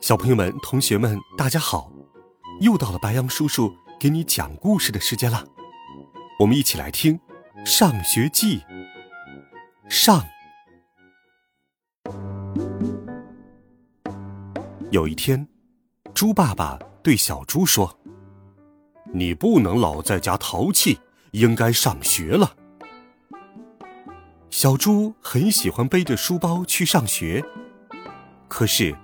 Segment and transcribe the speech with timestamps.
[0.00, 1.92] 小朋友们、同学们，大家好！
[2.62, 5.46] 又到了白羊叔叔给你讲故事的时间了，
[6.38, 7.18] 我们一起来听
[7.66, 8.60] 《上学记》
[9.90, 10.24] 上。
[14.90, 15.46] 有一天，
[16.14, 18.00] 猪爸爸对小猪说
[19.12, 20.98] ：“你不能老在家淘气，
[21.32, 22.56] 应该上学了。”
[24.48, 27.44] 小猪很喜欢背着书包去上学，
[28.48, 28.96] 可是。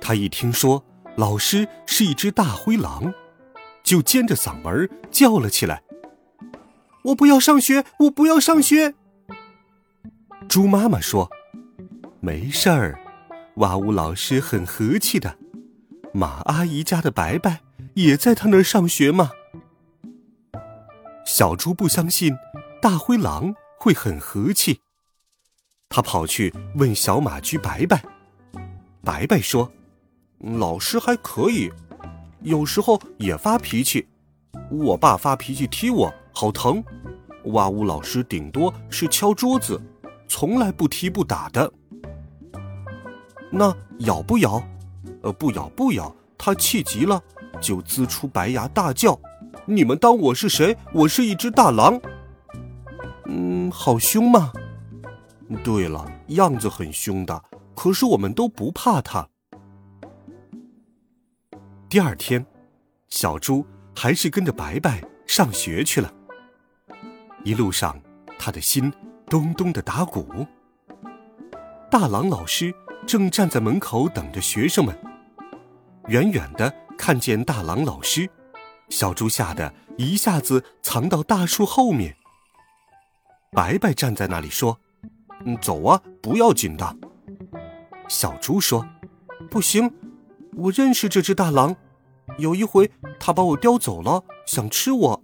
[0.00, 0.84] 他一听说
[1.16, 3.12] 老师是一只大灰狼，
[3.82, 5.82] 就尖着嗓门叫了起来
[7.04, 7.84] ：“我不要上学！
[8.00, 8.94] 我不要上学！”
[10.48, 11.30] 猪妈妈说
[12.20, 12.98] ：“没事儿，
[13.56, 15.36] 哇呜老师很和气的。
[16.12, 17.60] 马阿姨家的白白
[17.94, 19.30] 也在他那儿上学嘛。”
[21.26, 22.34] 小猪不相信
[22.80, 24.80] 大灰狼会很和气，
[25.90, 28.02] 他跑去问小马驹白白，
[29.02, 29.70] 白白说。
[30.38, 31.70] 老师还可以，
[32.42, 34.06] 有时候也发脾气。
[34.70, 36.82] 我爸发脾气踢我，好疼。
[37.46, 37.84] 哇呜！
[37.84, 39.80] 老师顶多是敲桌子，
[40.28, 41.72] 从来不踢不打的。
[43.50, 44.62] 那咬不咬？
[45.22, 46.14] 呃，不咬不咬。
[46.36, 47.20] 他气急了，
[47.60, 49.18] 就呲出白牙大叫
[49.66, 50.76] ：“你们当我是谁？
[50.92, 52.00] 我是一只大狼。”
[53.26, 54.52] 嗯，好凶吗？
[55.64, 57.42] 对了，样子很凶的，
[57.74, 59.26] 可是我们都不怕他。
[61.90, 62.44] 第二天，
[63.08, 63.64] 小猪
[63.96, 66.12] 还是跟着白白上学去了。
[67.44, 67.98] 一路上，
[68.38, 68.92] 他的心
[69.26, 70.46] 咚咚的打鼓。
[71.90, 72.74] 大狼老师
[73.06, 74.94] 正站在门口等着学生们。
[76.08, 78.28] 远远的看见大狼老师，
[78.90, 82.14] 小猪吓得一下子藏到大树后面。
[83.52, 84.78] 白白站在那里说
[85.46, 86.96] ：“嗯，走啊，不要紧的。”
[88.08, 88.86] 小猪说
[89.50, 89.90] ：“不行。”
[90.58, 91.76] 我认识这只大狼，
[92.38, 95.22] 有一回他把我叼走了，想吃我，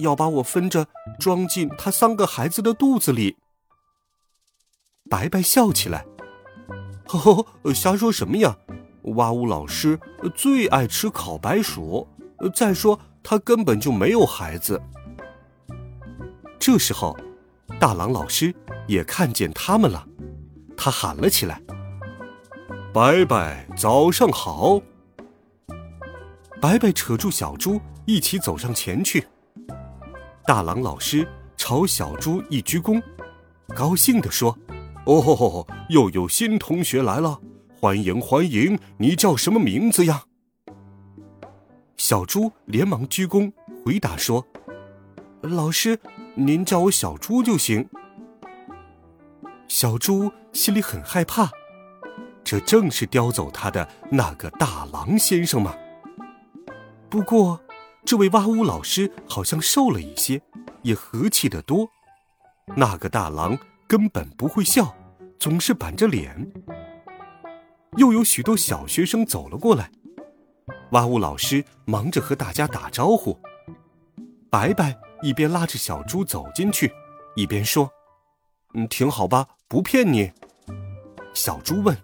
[0.00, 0.88] 要把我分着
[1.20, 3.36] 装进他三个孩子的肚子里。
[5.08, 6.04] 白白笑起来，
[7.06, 7.18] 呵
[7.62, 8.56] 呵，瞎说什么呀？
[9.16, 10.00] 哇呜老师
[10.34, 12.08] 最爱吃烤白薯，
[12.52, 14.82] 再说他根本就没有孩子。
[16.58, 17.16] 这时候，
[17.78, 18.52] 大狼老师
[18.88, 20.04] 也看见他们了，
[20.76, 21.60] 他喊了起来。
[22.94, 24.80] 白白，早上好。
[26.60, 29.26] 白白扯住小猪，一起走上前去。
[30.46, 33.02] 大狼老师朝小猪一鞠躬，
[33.74, 34.56] 高兴地说
[35.06, 37.40] ：“哦吼吼，又有新同学来了，
[37.80, 38.78] 欢迎欢迎！
[38.98, 40.26] 你叫什么名字呀？”
[41.98, 43.52] 小猪连忙鞠躬
[43.84, 44.46] 回答说
[45.42, 45.98] ：“老师，
[46.36, 47.88] 您叫我小猪就行。”
[49.66, 51.50] 小猪心里很害怕。
[52.54, 55.74] 这正是叼走他的那个大狼先生吗？
[57.10, 57.60] 不过，
[58.04, 60.40] 这位哇呜老师好像瘦了一些，
[60.82, 61.88] 也和气得多。
[62.76, 64.94] 那个大狼根本不会笑，
[65.36, 66.52] 总是板着脸。
[67.96, 69.90] 又有许多小学生走了过来，
[70.92, 73.36] 哇呜老师忙着和大家打招呼。
[74.48, 76.92] 白白一边拉着小猪走进去，
[77.34, 77.90] 一边说
[78.74, 80.30] ：“嗯，挺好吧，不骗你。”
[81.34, 81.98] 小猪问。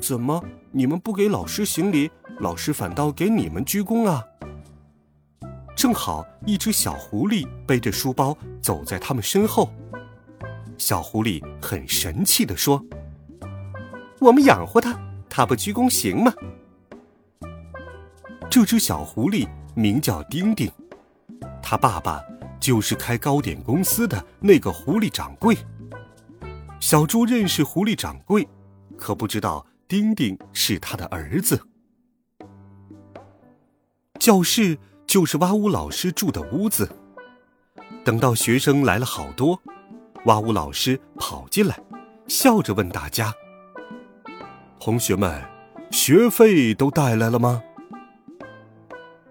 [0.00, 0.42] 怎么？
[0.70, 2.10] 你们不给老师行礼，
[2.40, 4.24] 老师反倒给你们鞠躬啊？
[5.76, 9.70] 正好一只小狐狸背着书包走在他们身后，
[10.76, 12.84] 小狐狸很神气地说
[14.20, 14.98] ：“我们养活它，
[15.28, 16.32] 它不鞠躬行吗？”
[18.50, 20.70] 这只小狐狸名叫丁丁，
[21.62, 22.20] 他爸爸
[22.58, 25.56] 就是开糕点公司的那个狐狸掌柜。
[26.80, 28.48] 小猪认识狐狸掌柜，
[28.96, 29.64] 可不知道。
[29.88, 31.58] 丁丁是他的儿子。
[34.18, 34.76] 教室
[35.06, 36.86] 就是哇呜老师住的屋子。
[38.04, 39.58] 等到学生来了好多，
[40.26, 41.80] 哇呜老师跑进来，
[42.26, 43.32] 笑着问大家
[44.78, 45.42] ：“同学们，
[45.90, 47.62] 学费都带来了吗？”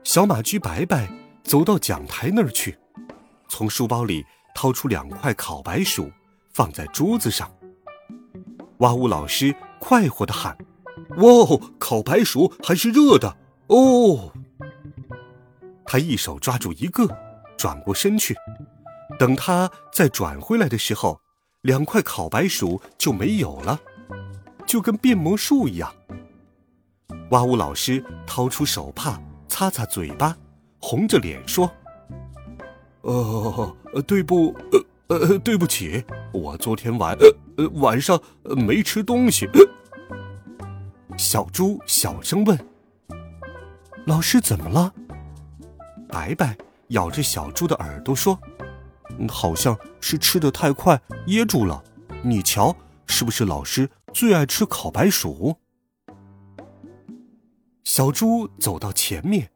[0.03, 1.07] 小马驹白白
[1.43, 2.75] 走到讲台那儿去，
[3.47, 4.25] 从书包里
[4.55, 6.11] 掏出两块烤白薯，
[6.51, 7.47] 放在桌子上。
[8.79, 9.55] 哇呜老师。
[9.79, 10.57] 快活的喊
[11.17, 13.37] ：“哇，烤白薯还是热的
[13.67, 14.31] 哦！
[15.85, 17.07] 他一手抓住一个，
[17.57, 18.35] 转过身去。
[19.17, 21.19] 等他再转回来的时候，
[21.61, 23.79] 两块烤白薯就没有了，
[24.65, 25.93] 就跟变魔术一样。
[27.31, 30.37] 哇呜老师掏出手帕擦擦嘴巴，
[30.79, 31.71] 红着脸说
[33.01, 33.75] ：“呃，
[34.05, 34.53] 对不，
[35.07, 36.03] 呃呃，对不起，
[36.33, 39.47] 我昨天晚呃呃晚上没吃东西。”
[41.17, 42.57] 小猪小声问
[44.05, 44.93] ：“老师怎么了？”
[46.07, 46.57] 白白
[46.89, 48.39] 咬着小猪的耳朵说。
[49.27, 51.83] 好像是吃的太快噎住了，
[52.23, 52.75] 你瞧，
[53.07, 55.55] 是不是老师最爱吃烤白薯？
[57.83, 59.49] 小猪走到前面，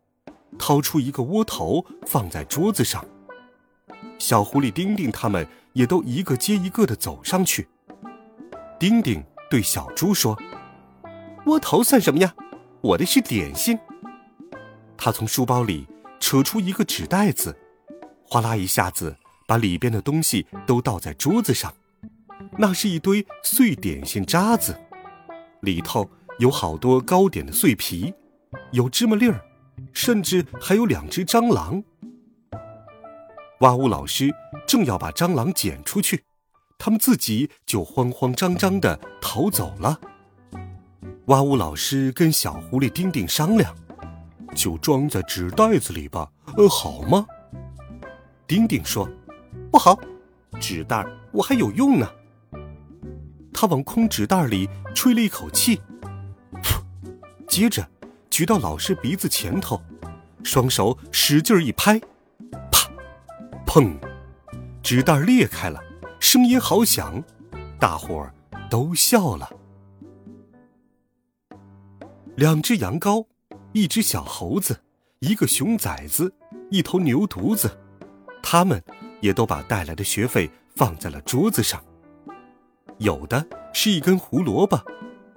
[0.57, 3.06] 掏出一个窝头放在桌子上。
[4.18, 7.68] 小狐狸丁丁他们也都一个接一个的走上去。
[8.81, 10.36] 丁丁对小猪说
[11.45, 12.33] ：“窝头算什么呀？
[12.81, 13.78] 我的是点心。”
[14.98, 15.88] 他从书包里
[16.19, 17.56] 扯出一个纸袋子，
[18.28, 19.16] 哗啦一下子。
[19.45, 21.72] 把里边的东西都倒在桌子上，
[22.57, 24.75] 那是一堆碎点心渣子，
[25.60, 28.12] 里头有好多糕点的碎皮，
[28.72, 29.42] 有芝麻粒儿，
[29.94, 31.84] 甚至还有两只蟑螂。
[33.60, 34.34] 哇呜老师
[34.66, 36.24] 正要把蟑螂捡出去，
[36.83, 40.00] 他们自己就慌慌张张的逃走了。
[41.25, 43.72] 哇呜老师跟小狐狸丁丁商量，
[44.56, 47.28] 就装在纸袋子里吧，呃，好吗？
[48.48, 49.07] 丁丁说。
[49.72, 49.95] 不好，
[50.60, 52.10] 纸袋我还有用呢。
[53.54, 55.80] 他往空纸袋里吹了一口气，
[57.48, 57.88] 接着
[58.31, 59.80] 举到老师鼻子前头，
[60.44, 62.00] 双手使劲一拍，
[62.72, 62.89] 啪，
[63.68, 63.95] 砰，
[64.81, 65.80] 纸袋裂开了，
[66.31, 67.22] 声音好响，
[67.78, 68.33] 大伙儿
[68.69, 69.51] 都笑了。
[72.38, 73.25] 两只羊羔，
[73.74, 74.81] 一只小猴子，
[75.19, 76.33] 一个熊崽子，
[76.69, 77.78] 一头牛犊子，
[78.42, 78.81] 他们。
[79.19, 81.83] 也都把带来的学费放在了桌子上，
[82.98, 84.81] 有的是一根胡萝卜，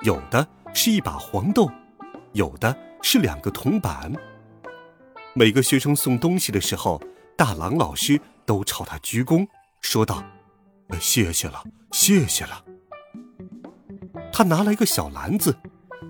[0.03, 1.69] 有的是一把黄豆，
[2.35, 4.13] 有的是两个铜板。
[5.35, 7.03] 每个学生送东西的时候，
[7.37, 9.45] 大郎老师都朝他鞠躬，
[9.81, 10.23] 说道
[11.01, 11.63] ：“谢谢了，
[11.93, 12.65] 谢谢了。”
[14.33, 15.57] 他拿来一个小篮子，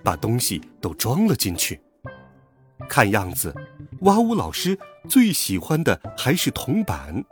[0.03, 1.81] 把东西都装了进去。
[2.89, 3.55] 看样子，
[4.01, 4.79] 哇呜老师
[5.09, 7.25] 最喜欢的还是铜板。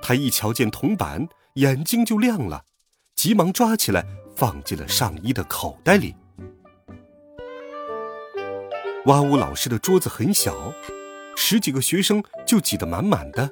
[0.00, 2.64] 他一瞧见铜板，眼睛就亮了，
[3.14, 4.04] 急忙抓起来
[4.36, 6.14] 放进了上衣的口袋里。
[9.06, 10.72] 哇呜老师的桌子很小，
[11.36, 13.50] 十几个学生就挤得满满的。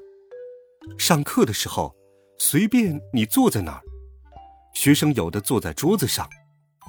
[0.99, 1.95] 上课的时候，
[2.39, 3.83] 随便你坐在哪儿，
[4.75, 6.29] 学生有的坐在桌子上，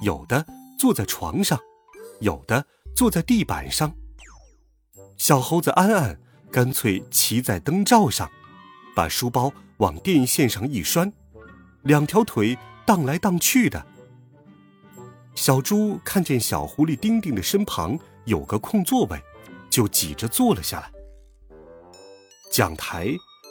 [0.02, 0.46] 有的
[0.78, 1.58] 坐在床上，
[2.20, 3.92] 有的坐在地板上。
[5.16, 8.30] 小猴子安安干脆骑在灯罩上。
[8.94, 11.12] 把书包往电线上一拴，
[11.82, 13.86] 两条腿荡来荡去的。
[15.36, 19.22] 小猪看见小狐狸丁丁的身旁有个空座位，
[19.70, 20.90] 就挤着坐了下来。
[22.50, 23.06] 讲台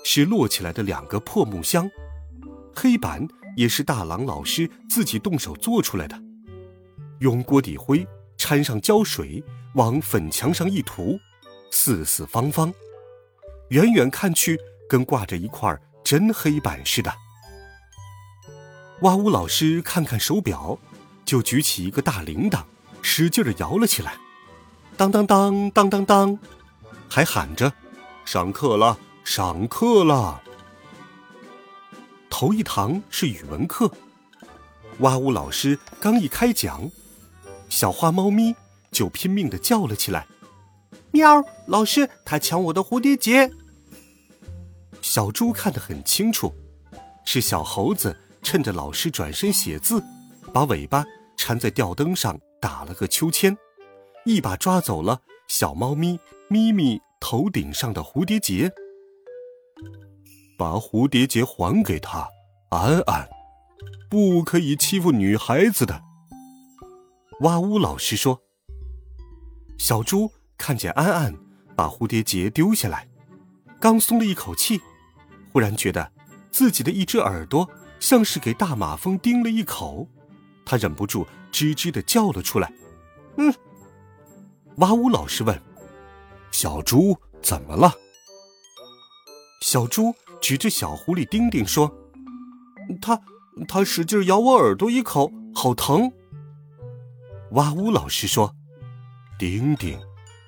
[0.09, 1.91] 是摞起来的两个破木箱，
[2.73, 3.27] 黑板
[3.57, 6.17] 也是大郎老师自己动手做出来的，
[7.19, 8.07] 用锅底灰
[8.37, 9.43] 掺上胶水，
[9.75, 11.19] 往粉墙上一涂，
[11.71, 12.73] 四四方方，
[13.71, 14.57] 远远看去。
[14.89, 17.13] 跟挂着一块真黑板似的。
[19.01, 20.79] 哇呜老师看看手表，
[21.25, 22.63] 就举起一个大铃铛，
[23.01, 24.15] 使劲的摇了起来，
[24.95, 26.39] 当当当当当当，
[27.09, 27.73] 还喊着
[28.23, 30.41] ：“上课了，上课了。”
[32.31, 33.91] 头一堂是语文课，
[34.99, 36.89] 哇呜老师刚一开讲，
[37.67, 38.55] 小花猫咪
[38.89, 40.25] 就拼命的叫了起来
[41.11, 41.43] ：“喵！
[41.67, 43.51] 老师，他抢我的蝴蝶结！”
[45.03, 46.55] 小猪看得很清楚，
[47.25, 50.01] 是小猴子趁着老师转身写字，
[50.53, 51.03] 把尾巴
[51.35, 53.57] 缠在吊灯上打了个秋千，
[54.23, 55.19] 一把抓走了
[55.49, 56.17] 小猫咪
[56.47, 58.71] 咪咪头顶上的蝴蝶结。
[60.57, 62.27] 把蝴蝶结还给他，
[62.69, 63.29] 安安，
[64.09, 66.01] 不可以欺负女孩子的。
[67.41, 68.41] 哇呜老师说。
[69.77, 71.35] 小猪看见安安
[71.75, 73.07] 把蝴蝶结丢下来，
[73.79, 74.81] 刚松了一口气。
[75.53, 76.11] 忽然觉得
[76.49, 80.07] 自己的一只耳朵像是给大马蜂叮了一口，
[80.65, 82.73] 他忍不住吱吱的叫了出来。
[83.37, 83.53] 嗯，
[84.77, 85.61] 哇呜老师问
[86.51, 87.93] ：“小猪怎么了？”
[89.61, 91.93] 小猪指着小狐狸丁丁说
[93.01, 93.19] ：“他
[93.67, 96.11] 他使劲咬我耳朵一口，好疼。”
[97.51, 98.53] 哇呜老师说
[99.39, 99.99] ：“丁丁，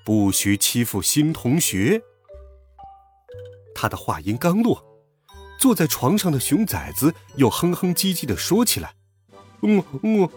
[0.05, 2.01] 不许欺负新同学。”
[3.75, 4.83] 他的话音刚落，
[5.59, 8.93] 坐在床上的熊崽子又哼哼唧唧的说起来
[9.63, 10.29] ：“嗯嗯。”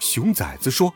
[0.00, 0.92] 熊崽子说：“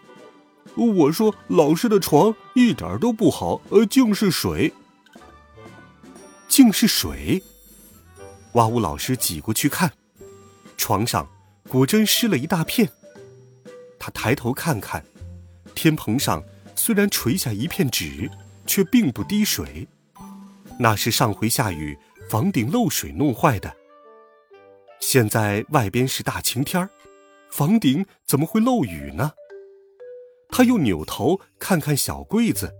[0.84, 4.72] 我说老师的床一点都不好，呃，净是水，
[6.48, 7.42] 净是水。”
[8.52, 9.92] 哇呜老师挤过去看，
[10.76, 11.28] 床上
[11.68, 12.88] 果真湿了一大片。
[13.98, 15.04] 他抬头看看，
[15.74, 16.42] 天棚上
[16.74, 18.30] 虽然垂下一片纸，
[18.66, 19.88] 却并不滴水，
[20.78, 23.74] 那是上回下雨房顶漏水弄坏的。
[25.00, 26.88] 现在外边是大晴天儿。
[27.50, 29.32] 房顶怎么会漏雨呢？
[30.48, 32.72] 他又扭头看看小柜子，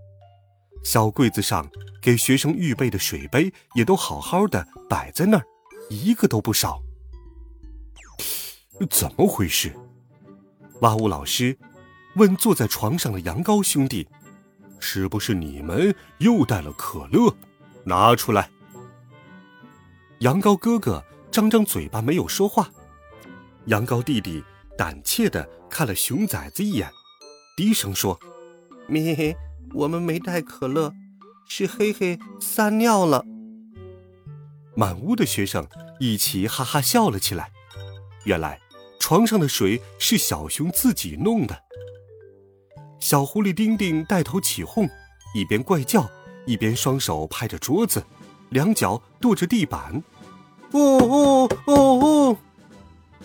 [0.83, 1.69] 小柜子上
[2.01, 5.45] 给学生预备的水杯也都好好的摆在那儿，
[5.89, 6.81] 一个都不少。
[8.89, 9.73] 怎么回事？
[10.81, 11.57] 哇呜老师
[12.15, 14.07] 问坐在床上的羊羔兄弟
[14.79, 17.35] ：“是不是你们又带了可乐？
[17.83, 18.49] 拿出来。”
[20.19, 22.69] 羊羔哥哥张张嘴巴没有说话，
[23.65, 24.43] 羊羔弟弟。
[24.77, 26.87] 胆怯的看了熊崽子一眼，
[27.57, 28.19] 低声说
[28.87, 29.35] ：“咪，
[29.73, 30.93] 我们没带可乐，
[31.47, 33.25] 是黑黑撒尿了。”
[34.77, 35.67] 满屋的学生
[35.99, 37.51] 一起哈哈笑了起来。
[38.25, 38.59] 原来
[38.99, 41.63] 床上的水是小熊自己弄的。
[42.99, 44.87] 小狐狸丁丁带头起哄，
[45.33, 46.07] 一边怪叫，
[46.45, 48.05] 一边双手拍着桌子，
[48.49, 50.03] 两脚跺着地板。
[50.73, 52.37] 哦哦哦哦！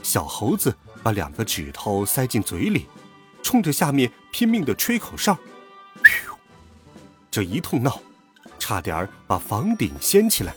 [0.03, 0.75] 小猴子。
[1.05, 2.87] 把两个指头塞进嘴里，
[3.43, 5.37] 冲着下面拼命的吹口哨。
[7.31, 8.01] 这一通闹，
[8.59, 10.55] 差点把房顶掀起来。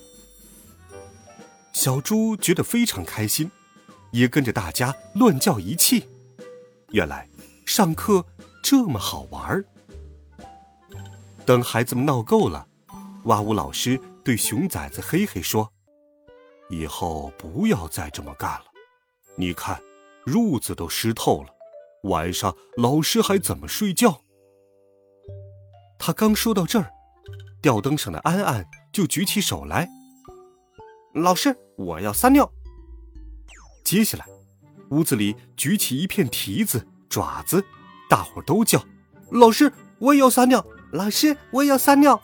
[1.73, 3.49] 小猪觉得非常开心，
[4.11, 6.07] 也跟着大家乱叫一气。
[6.91, 7.27] 原来
[7.65, 8.25] 上课
[8.63, 9.65] 这么好玩儿。
[11.45, 12.67] 等孩子们闹够了，
[13.25, 15.71] 哇呜老师对熊崽子嘿嘿说
[16.69, 18.65] ：“以后不要再这么干了，
[19.35, 19.81] 你看。”
[20.25, 21.54] 褥子都湿透了，
[22.05, 24.21] 晚上老师还怎么睡觉？
[25.97, 26.91] 他刚说到这儿，
[27.61, 29.89] 吊灯上的安安就举起手来
[31.13, 32.51] ：“老师，我要撒尿。”
[33.83, 34.25] 接下来，
[34.89, 37.63] 屋子里举起一片蹄子、爪子，
[38.07, 38.83] 大伙都叫
[39.31, 40.63] ：“老师，我也要撒尿！
[40.91, 42.21] 老师，我也要撒尿！”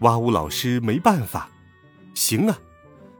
[0.00, 1.48] 哇呜老师没办法，
[2.14, 2.58] 行啊，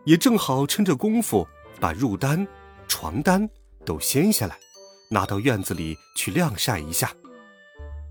[0.05, 1.47] 也正好趁这功夫
[1.81, 2.47] 把褥单。
[2.89, 3.49] 床单
[3.85, 4.57] 都掀下来，
[5.09, 7.11] 拿到院子里去晾晒一下。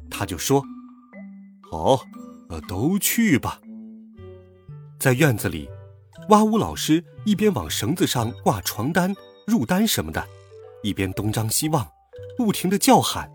[0.10, 0.64] 他就说
[1.72, 2.00] ：“好，
[2.50, 3.60] 呃，都去吧。”
[5.00, 5.70] 在院子里，
[6.30, 9.16] 哇呜老师一边往绳子上挂床单、
[9.48, 10.26] 褥单什么的，
[10.84, 11.88] 一边东张西望，
[12.38, 13.32] 不停的叫喊：“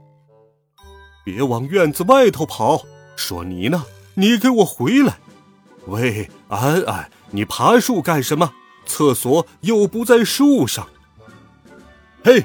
[1.24, 2.84] 别往院子外头跑！
[3.16, 5.18] 说你呢，你给我回来！
[5.86, 8.52] 喂，安安，你爬树干什么？
[8.86, 10.88] 厕所又不在树上。”
[12.24, 12.44] 嘿，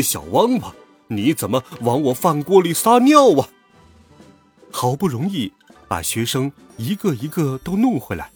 [0.00, 0.72] 小王八，
[1.08, 3.48] 你怎么往我饭锅里撒尿啊？
[4.70, 5.52] 好不容易
[5.88, 8.32] 把学生一个一个都弄回来，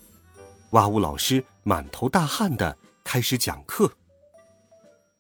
[0.71, 3.93] 哇呜老师满头大汗的开始讲课。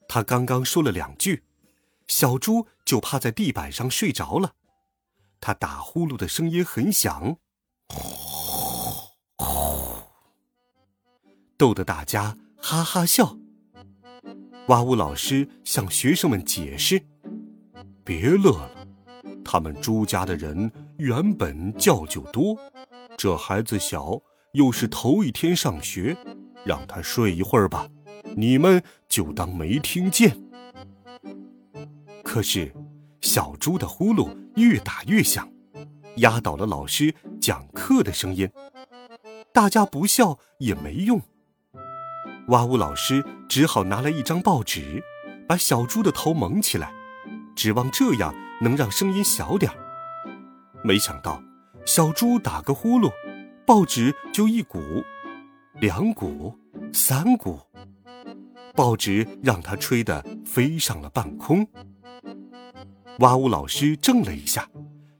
[0.08, 1.44] 他刚刚说了两句，
[2.06, 4.52] 小猪就趴在地板上睡着了。
[5.40, 7.36] 他打呼噜的声音很响，
[7.88, 8.00] 呼
[9.36, 10.02] 呼
[11.56, 13.38] 逗得大家哈哈笑。
[14.68, 14.96] 哇呜！
[14.96, 17.00] 老师向学生们解释
[18.02, 18.86] ：“别乐了，
[19.44, 22.58] 他们朱家的人原本觉就多，
[23.16, 24.20] 这孩子小，
[24.54, 26.16] 又是头一天上学，
[26.64, 27.88] 让他睡一会儿吧，
[28.36, 30.36] 你们就当没听见。”
[32.24, 32.74] 可是，
[33.20, 35.48] 小猪的呼噜越打越响，
[36.16, 38.50] 压倒了老师讲课的声音。
[39.52, 41.22] 大家不笑也没用。
[42.48, 42.76] 哇呜！
[42.76, 45.02] 老师只好拿来一张报纸，
[45.48, 46.92] 把小猪的头蒙起来，
[47.56, 49.76] 指望这样能让声音小点儿。
[50.84, 51.42] 没想到，
[51.84, 53.10] 小猪打个呼噜，
[53.66, 54.80] 报纸就一鼓、
[55.80, 56.56] 两鼓、
[56.92, 57.58] 三鼓，
[58.76, 61.66] 报纸让它吹得飞上了半空。
[63.18, 63.48] 哇呜！
[63.48, 64.68] 老师怔了一下，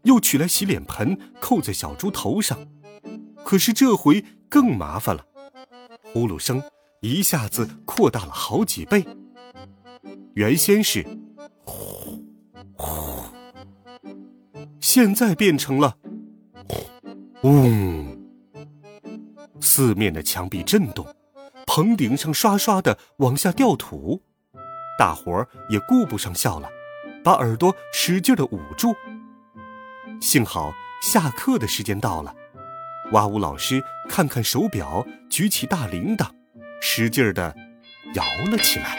[0.04, 2.56] 又取来洗脸盆扣在小猪头上，
[3.44, 5.24] 可是这回更麻烦了，
[6.12, 6.62] 呼噜声。
[7.06, 9.06] 一下子扩大了好几倍，
[10.34, 11.06] 原先是
[11.64, 12.24] 呼
[12.76, 12.88] 呼，
[14.80, 15.96] 现在变成了
[17.42, 18.16] 嗡。
[19.60, 21.06] 四面的墙壁震动，
[21.66, 24.22] 棚顶上刷刷的往下掉土，
[24.98, 26.68] 大伙儿也顾不上笑了，
[27.22, 28.94] 把耳朵使劲的捂住。
[30.20, 30.72] 幸好
[31.02, 32.34] 下课的时间到了，
[33.12, 36.30] 哇呜老师看看手表，举起大铃铛，
[36.88, 37.52] 使劲的
[38.14, 38.96] 摇了起来。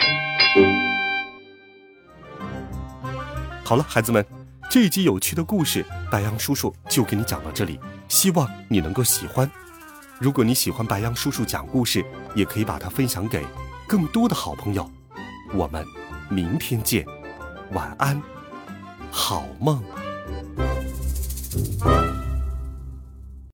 [3.64, 4.22] 好了，孩子们，
[4.70, 9.50] 这一集有趣的故事，白羊叔叔就给你讲到这里，希望你能够喜欢。
[10.18, 12.04] 如果你喜欢白羊叔叔讲故事，
[12.34, 13.42] 也可以把它分享给
[13.86, 14.88] 更多的好朋友。
[15.54, 15.82] 我们
[16.28, 17.06] 明天见，
[17.72, 18.22] 晚安，
[19.10, 19.82] 好梦。